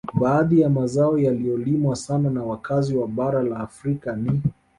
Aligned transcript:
Baadhi 0.13 0.61
ya 0.61 0.69
mazao 0.69 1.17
yaliyolimwa 1.17 1.95
sana 1.95 2.29
na 2.29 2.43
wakazi 2.43 2.95
wa 2.97 3.07
bara 3.07 3.43
la 3.43 3.57
Afrika 3.57 4.15
ni 4.15 4.41